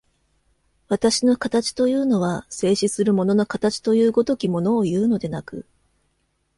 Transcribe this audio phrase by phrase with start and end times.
[0.87, 5.67] 私の形というのは、静止する物の形という如きものをいうのでなく、